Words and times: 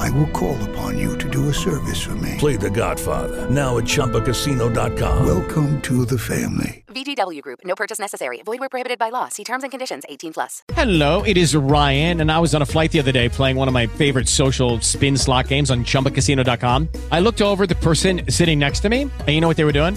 I 0.00 0.08
will 0.08 0.28
call 0.28 0.56
upon 0.70 0.96
you 0.98 1.18
to 1.18 1.28
do 1.28 1.50
a 1.50 1.54
service 1.54 2.00
for 2.00 2.14
me. 2.14 2.36
Play 2.38 2.56
The 2.56 2.70
Godfather 2.70 3.50
now 3.50 3.76
at 3.76 3.84
ChumbaCasino.com. 3.84 5.26
Welcome 5.26 5.82
to 5.82 6.06
the 6.06 6.18
family. 6.18 6.84
VGW 6.88 7.42
Group. 7.42 7.60
No 7.64 7.74
purchase 7.74 7.98
necessary. 7.98 8.40
Void 8.42 8.60
where 8.60 8.68
prohibited 8.70 8.98
by 8.98 9.10
law. 9.10 9.28
See 9.28 9.44
terms 9.44 9.62
and 9.62 9.70
conditions. 9.70 10.04
18 10.08 10.32
plus. 10.32 10.62
Hello, 10.72 11.22
it 11.22 11.36
is 11.36 11.54
Ryan, 11.54 12.22
and 12.22 12.32
I 12.32 12.38
was 12.38 12.54
on 12.54 12.62
a 12.62 12.66
flight 12.66 12.92
the 12.92 12.98
other 12.98 13.12
day 13.12 13.28
playing 13.28 13.56
one 13.56 13.68
of 13.68 13.74
my 13.74 13.86
favorite 13.86 14.28
social 14.28 14.80
spin 14.80 15.18
slot 15.18 15.48
games 15.48 15.70
on 15.70 15.84
ChumbaCasino.com. 15.84 16.88
I 17.12 17.20
looked 17.20 17.42
over 17.42 17.64
at 17.64 17.68
the 17.68 17.74
person 17.74 18.22
sitting 18.30 18.58
next 18.58 18.80
to 18.80 18.88
me, 18.88 19.02
and 19.02 19.28
you 19.28 19.42
know 19.42 19.48
what 19.48 19.58
they 19.58 19.64
were 19.64 19.72
doing? 19.72 19.96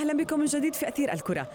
أثير 0.00 0.12
الكرة 0.12 0.12
أهلا 0.12 0.24
بكم 0.24 0.40
من 0.40 0.46
جديد 0.46 0.74
في 0.74 0.88
أثير 0.88 1.12
الكرة. 1.12 1.50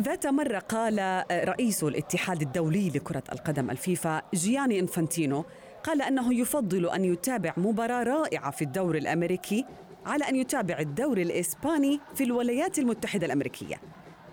ذات 0.00 0.26
مرة 0.26 0.58
قال 0.58 1.24
رئيس 1.30 1.84
الاتحاد 1.84 2.42
الدولي 2.42 2.88
لكرة 2.88 3.22
القدم 3.32 3.70
الفيفا 3.70 4.22
جياني 4.34 4.80
إنفانتينو 4.80 5.44
قال 5.84 6.02
أنه 6.02 6.34
يفضل 6.34 6.88
أن 6.88 7.04
يتابع 7.04 7.52
مباراة 7.56 8.02
رائعة 8.02 8.50
في 8.50 8.62
الدوري 8.62 8.98
الأمريكي 8.98 9.64
على 10.06 10.24
أن 10.24 10.36
يتابع 10.36 10.78
الدوري 10.78 11.22
الإسباني 11.22 12.00
في 12.14 12.24
الولايات 12.24 12.78
المتحدة 12.78 13.26
الأمريكية. 13.26 13.80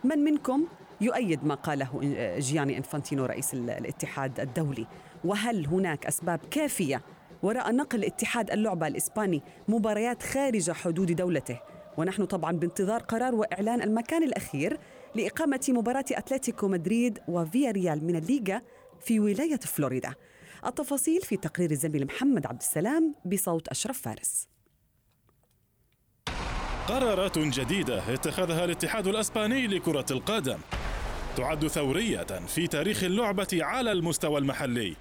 من 0.04 0.20
منكم 0.20 0.68
يؤيد 1.02 1.46
ما 1.46 1.56
قاله 1.56 2.00
جياني 2.40 2.78
إنفانتينو 2.78 3.26
رئيس 3.26 3.54
الاتحاد 3.54 4.40
الدولي؟ 4.40 4.88
وهل 5.26 5.68
هناك 5.68 6.06
أسباب 6.06 6.40
كافية 6.52 7.02
وراء 7.44 7.76
نقل 7.76 8.06
اتحاد 8.06 8.52
اللعبة 8.52 8.88
الإسباني 8.88 9.42
مباريات 9.68 10.24
خارج 10.24 10.72
حدود 10.72 11.12
دولته؟ 11.12 11.60
ونحن 11.98 12.26
طبعا 12.26 12.52
بانتظار 12.52 13.02
قرار 13.02 13.36
وإعلان 13.36 13.82
المكان 13.82 14.24
الأخير 14.24 14.78
لإقامة 15.16 15.66
مباراة 15.70 16.06
أتلتيكو 16.12 16.68
مدريد 16.68 17.20
وفيا 17.28 17.72
ريال 17.72 18.06
من 18.06 18.16
الليغا 18.16 18.62
في 19.02 19.20
ولاية 19.20 19.60
فلوريدا. 19.60 20.14
التفاصيل 20.66 21.22
في 21.22 21.38
تقرير 21.38 21.72
الزميل 21.72 22.06
محمد 22.06 22.46
عبد 22.46 22.62
السلام 22.62 23.16
بصوت 23.26 23.68
أشرف 23.68 24.02
فارس. 24.02 24.48
قرارات 26.88 27.40
جديدة 27.40 28.14
اتخذها 28.14 28.66
الاتحاد 28.66 29.08
الأسباني 29.08 29.68
لكرة 29.68 30.06
القدم 30.12 30.58
تعد 31.38 31.68
ثورية 31.68 32.24
في 32.24 32.68
تاريخ 32.68 33.04
اللعبة 33.04 33.48
على 33.54 33.92
المستوى 33.92 34.40
المحلي 34.40 34.96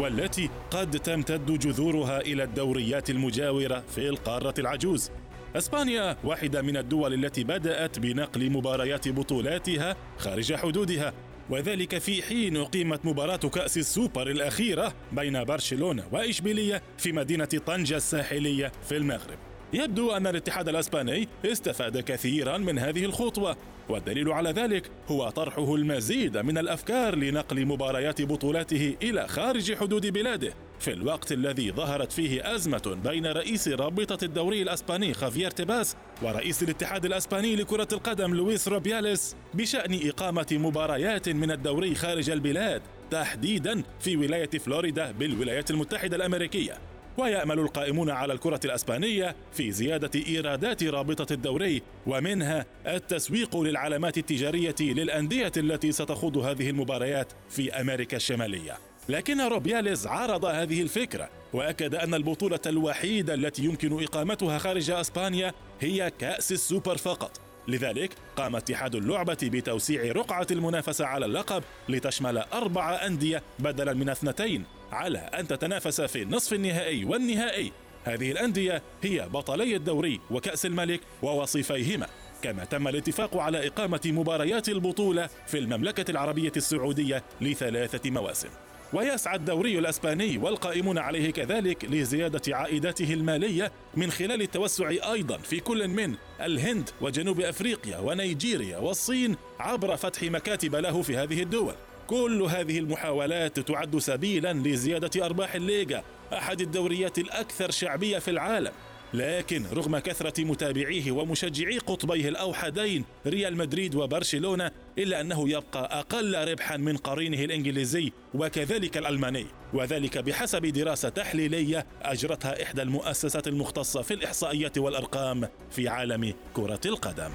والتي 0.00 0.50
قد 0.70 0.90
تمتد 0.90 1.58
جذورها 1.58 2.20
إلى 2.20 2.42
الدوريات 2.42 3.10
المجاورة 3.10 3.80
في 3.80 4.08
القارة 4.08 4.54
العجوز 4.58 5.10
إسبانيا 5.56 6.16
واحدة 6.24 6.62
من 6.62 6.76
الدول 6.76 7.14
التي 7.14 7.44
بدأت 7.44 7.98
بنقل 7.98 8.50
مباريات 8.50 9.08
بطولاتها 9.08 9.96
خارج 10.18 10.54
حدودها 10.54 11.12
وذلك 11.50 11.98
في 11.98 12.22
حين 12.22 12.56
أقيمت 12.56 13.04
مباراة 13.04 13.36
كأس 13.36 13.78
السوبر 13.78 14.30
الأخيرة 14.30 14.94
بين 15.12 15.44
برشلونة 15.44 16.04
وإشبيلية 16.12 16.82
في 16.98 17.12
مدينة 17.12 17.44
طنجة 17.44 17.96
الساحلية 17.96 18.72
في 18.88 18.96
المغرب. 18.96 19.38
يبدو 19.72 20.10
أن 20.10 20.26
الاتحاد 20.26 20.68
الأسباني 20.68 21.28
استفاد 21.44 21.98
كثيرا 21.98 22.58
من 22.58 22.78
هذه 22.78 23.04
الخطوة 23.04 23.56
والدليل 23.88 24.32
على 24.32 24.50
ذلك 24.50 24.90
هو 25.08 25.30
طرحه 25.30 25.74
المزيد 25.74 26.38
من 26.38 26.58
الأفكار 26.58 27.14
لنقل 27.14 27.66
مباريات 27.66 28.22
بطولاته 28.22 28.96
إلى 29.02 29.28
خارج 29.28 29.74
حدود 29.74 30.06
بلاده. 30.06 30.52
في 30.80 30.92
الوقت 30.92 31.32
الذي 31.32 31.72
ظهرت 31.72 32.12
فيه 32.12 32.54
أزمة 32.54 32.98
بين 33.04 33.26
رئيس 33.26 33.68
رابطة 33.68 34.24
الدوري 34.24 34.62
الأسباني 34.62 35.14
خافير 35.14 35.50
تيباس 35.50 35.96
ورئيس 36.22 36.62
الاتحاد 36.62 37.04
الأسباني 37.04 37.56
لكرة 37.56 37.88
القدم 37.92 38.34
لويس 38.34 38.68
روبياليس 38.68 39.36
بشأن 39.54 40.00
إقامة 40.08 40.46
مباريات 40.52 41.28
من 41.28 41.50
الدوري 41.50 41.94
خارج 41.94 42.30
البلاد 42.30 42.82
تحديدا 43.10 43.82
في 44.00 44.16
ولاية 44.16 44.50
فلوريدا 44.50 45.10
بالولايات 45.10 45.70
المتحدة 45.70 46.16
الأمريكية. 46.16 46.78
ويأمل 47.18 47.58
القائمون 47.58 48.10
على 48.10 48.32
الكرة 48.32 48.60
الأسبانية 48.64 49.36
في 49.52 49.70
زيادة 49.70 50.10
إيرادات 50.28 50.82
رابطة 50.82 51.32
الدوري 51.32 51.82
ومنها 52.06 52.66
التسويق 52.86 53.56
للعلامات 53.56 54.18
التجارية 54.18 54.74
للأندية 54.80 55.52
التي 55.56 55.92
ستخوض 55.92 56.38
هذه 56.38 56.70
المباريات 56.70 57.32
في 57.50 57.72
أمريكا 57.72 58.16
الشمالية. 58.16 58.78
لكن 59.08 59.40
روبياليز 59.40 60.06
عارض 60.06 60.44
هذه 60.44 60.82
الفكرة 60.82 61.28
وأكد 61.52 61.94
أن 61.94 62.14
البطولة 62.14 62.60
الوحيدة 62.66 63.34
التي 63.34 63.64
يمكن 63.64 64.02
إقامتها 64.02 64.58
خارج 64.58 64.90
أسبانيا 64.90 65.52
هي 65.80 66.12
كأس 66.18 66.52
السوبر 66.52 66.96
فقط. 66.96 67.40
لذلك 67.68 68.14
قام 68.36 68.56
اتحاد 68.56 68.94
اللعبة 68.94 69.38
بتوسيع 69.42 70.12
رقعة 70.12 70.46
المنافسة 70.50 71.06
على 71.06 71.26
اللقب 71.26 71.62
لتشمل 71.88 72.38
أربع 72.38 73.06
أندية 73.06 73.42
بدلا 73.58 73.92
من 73.92 74.08
اثنتين 74.08 74.64
على 74.92 75.18
أن 75.18 75.48
تتنافس 75.48 76.00
في 76.00 76.22
النصف 76.22 76.52
النهائي 76.52 77.04
والنهائي. 77.04 77.72
هذه 78.04 78.32
الأندية 78.32 78.82
هي 79.02 79.28
بطلي 79.28 79.76
الدوري 79.76 80.20
وكأس 80.30 80.66
الملك 80.66 81.00
ووصيفيهما. 81.22 82.06
كما 82.42 82.64
تم 82.64 82.88
الاتفاق 82.88 83.36
على 83.36 83.66
إقامة 83.66 84.00
مباريات 84.04 84.68
البطولة 84.68 85.28
في 85.46 85.58
المملكة 85.58 86.10
العربية 86.10 86.52
السعودية 86.56 87.22
لثلاثة 87.40 88.10
مواسم. 88.10 88.48
ويسعى 88.92 89.36
الدوري 89.36 89.78
الأسباني 89.78 90.38
والقائمون 90.38 90.98
عليه 90.98 91.30
كذلك 91.30 91.84
لزيادة 91.84 92.56
عائداته 92.56 93.12
المالية 93.12 93.72
من 93.94 94.10
خلال 94.10 94.42
التوسع 94.42 94.88
أيضا 94.88 95.38
في 95.38 95.60
كل 95.60 95.88
من 95.88 96.14
الهند 96.40 96.90
وجنوب 97.00 97.40
أفريقيا 97.40 97.98
ونيجيريا 97.98 98.78
والصين 98.78 99.36
عبر 99.60 99.96
فتح 99.96 100.22
مكاتب 100.22 100.76
له 100.76 101.02
في 101.02 101.16
هذه 101.16 101.42
الدول. 101.42 101.74
كل 102.06 102.42
هذه 102.42 102.78
المحاولات 102.78 103.60
تعد 103.60 103.98
سبيلا 103.98 104.52
لزيادة 104.52 105.26
أرباح 105.26 105.54
الليغا 105.54 106.02
أحد 106.32 106.60
الدوريات 106.60 107.18
الأكثر 107.18 107.70
شعبية 107.70 108.18
في 108.18 108.30
العالم 108.30 108.72
لكن 109.14 109.64
رغم 109.72 109.98
كثرة 109.98 110.44
متابعيه 110.44 111.12
ومشجعي 111.12 111.78
قطبيه 111.78 112.28
الأوحدين 112.28 113.04
ريال 113.26 113.56
مدريد 113.56 113.94
وبرشلونة 113.94 114.70
إلا 114.98 115.20
أنه 115.20 115.48
يبقى 115.50 116.00
أقل 116.00 116.48
ربحا 116.50 116.76
من 116.76 116.96
قرينه 116.96 117.44
الإنجليزي 117.44 118.12
وكذلك 118.34 118.96
الألماني 118.96 119.46
وذلك 119.74 120.18
بحسب 120.18 120.66
دراسة 120.66 121.08
تحليلية 121.08 121.86
أجرتها 122.02 122.62
إحدى 122.62 122.82
المؤسسات 122.82 123.48
المختصة 123.48 124.02
في 124.02 124.14
الإحصائيات 124.14 124.78
والأرقام 124.78 125.48
في 125.70 125.88
عالم 125.88 126.34
كرة 126.54 126.80
القدم. 126.86 127.30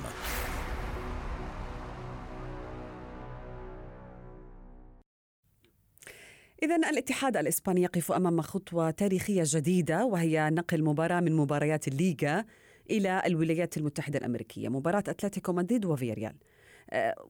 إذا 6.64 6.76
الاتحاد 6.76 7.38
الإسباني 7.38 7.82
يقف 7.82 8.12
أمام 8.12 8.42
خطوة 8.42 8.92
تاريخية 8.92 9.44
جديدة 9.46 10.06
وهي 10.06 10.50
نقل 10.50 10.84
مباراة 10.84 11.20
من 11.20 11.36
مباريات 11.36 11.88
الليغا 11.88 12.46
إلى 12.90 13.22
الولايات 13.26 13.78
المتحدة 13.78 14.20
الأمريكية 14.20 14.70
مباراة 14.70 15.04
أتلتيكو 15.08 15.54
مدريد 15.54 15.86
وفياريال 15.86 16.34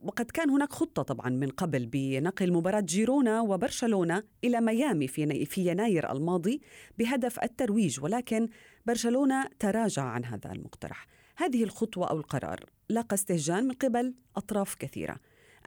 وقد 0.02 0.32
كان 0.32 0.50
هناك 0.50 0.74
خطة 0.74 1.02
طبعا 1.02 1.30
من 1.30 1.50
قبل 1.50 1.86
بنقل 1.86 2.54
مباراة 2.54 2.80
جيرونا 2.80 3.42
وبرشلونة 3.42 4.24
إلى 4.44 4.62
ميامي 4.62 5.08
في 5.08 5.46
في 5.46 5.68
يناير 5.68 6.12
الماضي 6.12 6.62
بهدف 6.98 7.44
الترويج 7.44 8.00
ولكن 8.04 8.48
برشلونة 8.86 9.46
تراجع 9.60 10.04
عن 10.04 10.26
هذا 10.26 10.52
المقترح. 10.52 11.08
هذه 11.38 11.64
الخطوة 11.64 12.10
أو 12.10 12.18
القرار 12.18 12.66
لاقى 12.90 13.14
استهجان 13.14 13.64
من 13.64 13.74
قبل 13.74 14.14
أطراف 14.36 14.76
كثيرة. 14.76 15.16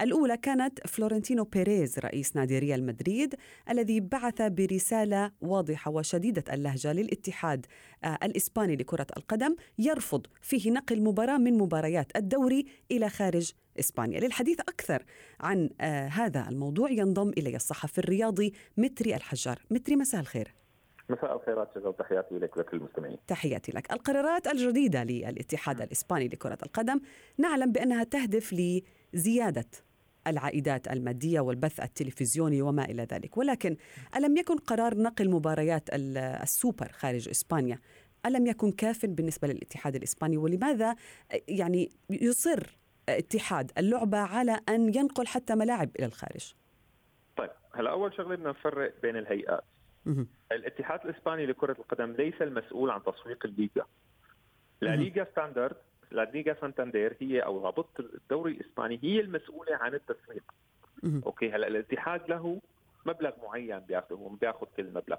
الأولى 0.00 0.37
كانت 0.37 0.87
فلورنتينو 0.87 1.44
بيريز 1.44 1.99
رئيس 1.99 2.37
نادي 2.37 2.58
ريال 2.58 2.87
مدريد 2.87 3.35
الذي 3.70 4.00
بعث 4.00 4.43
برسالة 4.43 5.31
واضحة 5.41 5.91
وشديدة 5.91 6.44
اللهجة 6.52 6.93
للاتحاد 6.93 7.67
آه، 8.05 8.19
الإسباني 8.23 8.76
لكرة 8.76 9.06
القدم 9.17 9.56
يرفض 9.79 10.26
فيه 10.41 10.70
نقل 10.70 11.02
مباراة 11.02 11.38
من 11.38 11.58
مباريات 11.58 12.17
الدوري 12.17 12.64
إلى 12.91 13.08
خارج 13.08 13.52
إسبانيا. 13.79 14.20
للحديث 14.20 14.61
أكثر 14.61 15.05
عن 15.41 15.70
آه، 15.81 16.06
هذا 16.06 16.49
الموضوع 16.49 16.91
ينضم 16.91 17.29
إلي 17.29 17.56
الصحفي 17.56 17.99
الرياضي 17.99 18.52
متري 18.76 19.14
الحجار. 19.14 19.58
متري 19.70 19.96
مساء 19.96 20.20
الخير. 20.20 20.55
مساء 21.08 21.37
الخيرات 21.37 21.69
شغل 21.75 21.94
تحياتي 21.99 22.35
لك 22.35 22.56
ولكل 22.56 22.76
المستمعين. 22.76 23.19
تحياتي 23.26 23.73
لك. 23.73 23.93
القرارات 23.93 24.46
الجديدة 24.46 25.05
للاتحاد 25.05 25.81
الإسباني 25.81 26.29
لكرة 26.29 26.58
القدم 26.62 27.00
نعلم 27.38 27.73
بأنها 27.73 28.05
تهدف 28.05 28.52
لزيادة 29.15 29.65
العائدات 30.27 30.89
المادية 30.89 31.41
والبث 31.41 31.81
التلفزيوني 31.81 32.63
وما 32.63 32.85
إلى 32.85 33.03
ذلك. 33.03 33.37
ولكن 33.37 33.77
ألم 34.17 34.37
يكن 34.37 34.57
قرار 34.57 34.95
نقل 34.97 35.31
مباريات 35.31 35.95
ال- 35.95 36.17
السوبر 36.19 36.89
خارج 36.93 37.29
إسبانيا؟ 37.29 37.79
ألم 38.27 38.47
يكن 38.47 38.73
كاف 38.73 39.07
بالنسبة 39.07 39.49
للاتحاد 39.49 39.97
الإسباني؟ 39.97 40.37
ولماذا 40.37 40.97
يعني 41.49 41.91
يصر 42.11 42.79
اتحاد 43.09 43.73
اللعبة 43.79 44.19
على 44.19 44.61
أن 44.69 44.95
ينقل 44.95 45.27
حتى 45.27 45.55
ملاعب 45.55 45.91
إلى 45.99 46.07
الخارج؟ 46.07 46.55
طيب 47.37 47.51
هلا 47.75 47.91
أول 47.91 48.15
شغلة 48.17 48.37
بدنا 48.37 48.51
نفرق 48.51 48.95
بين 49.03 49.17
الهيئات. 49.17 49.65
الاتحاد 50.53 51.01
الإسباني 51.05 51.47
لكرة 51.47 51.77
القدم 51.79 52.13
ليس 52.13 52.35
المسؤول 52.41 52.91
عن 52.91 53.01
تسويق 53.03 53.47
الليغا. 53.47 53.87
لا 54.81 54.97
ليغا 54.97 55.27
ستاندرد 55.33 55.77
لا 56.11 56.25
ليغا 56.25 56.56
سانتاندير 56.61 57.17
هي 57.21 57.41
أو 57.41 57.65
رابطه 57.65 58.01
الدوري 58.01 58.53
الإسباني 58.53 58.99
هي 59.03 59.21
المسؤولة 59.21 59.77
عن 59.77 59.95
التسويق. 59.95 60.43
OK 61.27 61.51
هلأ 61.51 61.67
الاتحاد 61.67 62.29
له 62.29 62.61
مبلغ 63.06 63.33
معين 63.43 63.79
بياخذه 63.79 64.15
هو 64.15 64.29
بياخذ 64.29 64.67
كل 64.77 64.91
مبلغ. 64.95 65.17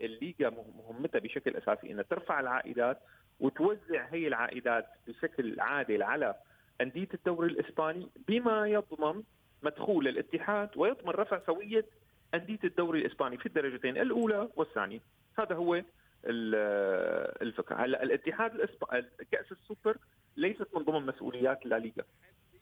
الليغا 0.00 0.50
مهمتها 0.50 1.18
بشكل 1.18 1.56
أساسي 1.56 1.90
إنها 1.90 2.02
ترفع 2.02 2.40
العائدات 2.40 2.98
وتوزع 3.40 4.06
هي 4.10 4.28
العائدات 4.28 4.86
بشكل 5.06 5.60
عادل 5.60 6.02
على 6.02 6.34
أندية 6.80 7.08
الدوري 7.14 7.48
الإسباني 7.48 8.08
بما 8.28 8.68
يضمن 8.68 9.22
مدخول 9.62 10.08
الاتحاد 10.08 10.68
ويضمن 10.76 11.10
رفع 11.10 11.40
سوية 11.46 11.84
أندية 12.34 12.58
الدوري 12.64 13.00
الإسباني 13.00 13.36
في 13.36 13.46
الدرجتين 13.46 13.96
الأولى 13.98 14.48
والثانية. 14.56 15.00
هذا 15.38 15.54
هو 15.54 15.82
الفكرة 16.26 17.76
هلا 17.84 18.02
الاتحاد 18.02 18.54
الإسب... 18.54 18.84
كأس 19.32 19.52
السوبر 19.52 19.96
ليست 20.36 20.66
من 20.76 20.82
ضمن 20.82 21.06
مسؤوليات 21.06 21.62
الليغا 21.66 22.04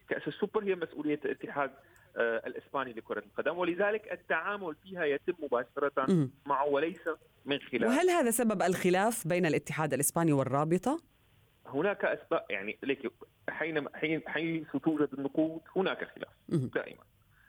كأس 0.08 0.28
السوبر 0.28 0.64
هي 0.64 0.74
مسؤولية 0.74 1.20
الاتحاد 1.24 1.70
آه، 2.16 2.42
الإسباني 2.46 2.92
لكرة 2.92 3.18
القدم 3.18 3.58
ولذلك 3.58 4.12
التعامل 4.12 4.74
فيها 4.82 5.04
يتم 5.04 5.34
مباشرة. 5.38 6.26
معه 6.46 6.66
وليس 6.68 7.00
من 7.44 7.58
خلال 7.58 7.84
وهل 7.86 8.10
هذا 8.10 8.30
سبب 8.30 8.62
الخلاف 8.62 9.28
بين 9.28 9.46
الاتحاد 9.46 9.94
الإسباني 9.94 10.32
والرابطة؟ 10.32 11.02
هناك 11.66 12.04
أسباب 12.04 12.44
يعني 12.50 12.78
ليك 12.82 13.12
حين 13.48 13.88
حين 13.94 14.22
حيث 14.26 14.66
توجد 14.84 15.08
النقود 15.18 15.60
هناك 15.76 15.98
خلاف. 16.14 16.60
دائما 16.74 17.02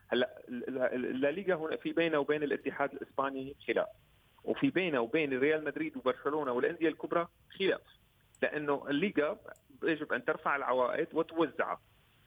هلا 0.07 0.39
ال- 0.49 0.79
ال- 0.79 1.25
الليغا 1.25 1.55
هنا 1.55 1.75
في 1.77 1.91
بينه 1.93 2.19
وبين 2.19 2.43
الاتحاد 2.43 2.91
الإسباني 2.93 3.55
خلاف 3.67 3.87
وفي 4.43 4.69
بينه 4.69 4.99
وبين 4.99 5.39
ريال 5.39 5.63
مدريد 5.63 5.97
وبرشلونة 5.97 6.51
والأندية 6.51 6.87
الكبرى 6.89 7.27
خلاف 7.59 7.81
لأنه 8.41 8.85
الليغا 8.89 9.39
يجب 9.83 10.13
أن 10.13 10.25
ترفع 10.25 10.55
العوائد 10.55 11.07
وتوزعها 11.13 11.81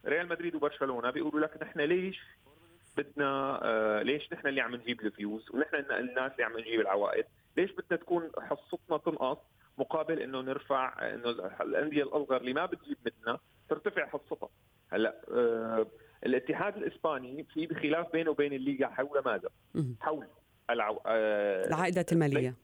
ريال 0.07 0.29
مدريد 0.29 0.55
وبرشلونة 0.55 1.11
بيقولوا 1.11 1.41
لك 1.41 1.63
نحن 1.63 1.81
ليش 1.81 2.21
بدنا 2.97 3.61
آه 3.65 4.03
ليش 4.03 4.33
نحن 4.33 4.47
اللي 4.49 4.61
عم 4.61 4.75
نجيب 4.75 5.01
الفيوز 5.01 5.51
ونحن 5.51 5.75
الناس 5.77 6.33
اللي 6.33 6.45
عم 6.45 6.59
نجيب 6.59 6.81
العوائد؟ 6.81 7.25
ليش 7.57 7.73
بدنا 7.73 7.99
تكون 7.99 8.31
حصتنا 8.39 8.97
تنقص 8.99 9.39
مقابل 9.79 10.21
إنه 10.21 10.41
نرفع 10.41 11.15
إنه 11.15 11.31
الأندية 11.61 12.03
الأصغر 12.03 12.37
اللي 12.37 12.53
ما 12.53 12.67
بتجيب 12.67 12.97
مثلنا 13.07 13.39
ترتفع 13.69 14.07
حصتها؟ 14.07 14.49
هلأ 14.93 15.15
آه 15.31 15.87
الاتحاد 16.27 16.77
الإسباني 16.77 17.45
في 17.45 17.75
خلاف 17.75 18.12
بينه 18.12 18.31
وبين 18.31 18.53
الليغا 18.53 18.87
حول 18.87 19.23
ماذا؟ 19.27 19.49
حول 20.01 20.27
العو... 20.71 21.01
آه 21.07 21.67
العائدات 21.67 22.13
المالية. 22.13 22.55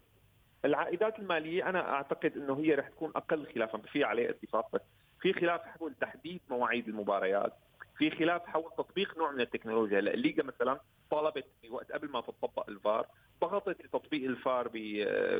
العائدات 0.65 1.19
المالية 1.19 1.69
أنا 1.69 1.93
أعتقد 1.93 2.37
إنه 2.37 2.59
هي 2.59 2.75
رح 2.75 2.89
تكون 2.89 3.13
أقل 3.17 3.47
خلافا. 3.55 3.79
في 3.79 4.05
عليه 4.05 4.31
اتفاق 4.31 4.69
بس. 4.73 4.81
في 5.21 5.33
خلاف 5.33 5.61
حول 5.61 5.95
تحديد 6.01 6.41
مواعيد 6.51 6.89
المباريات. 6.89 7.53
في 7.99 8.11
خلاف 8.11 8.47
حول 8.47 8.71
تطبيق 8.79 9.19
نوع 9.19 9.31
من 9.31 9.41
التكنولوجيا. 9.41 9.99
هلا 9.99 10.15
الليغا 10.15 10.43
مثلا 10.43 10.81
طلبت 11.11 11.45
في 11.63 11.71
وقت 11.71 11.93
قبل 11.93 12.09
ما 12.09 12.21
تطبق 12.21 12.69
الفار 12.71 13.07
ضغطت 13.41 13.85
لتطبيق 13.85 14.25
الفار 14.25 14.69
ب- 14.69 14.73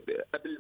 ب- 0.07 0.21
قبل 0.35 0.51